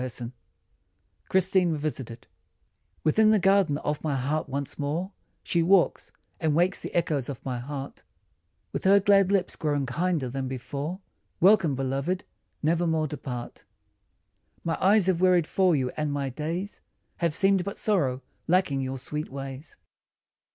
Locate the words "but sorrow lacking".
17.63-18.81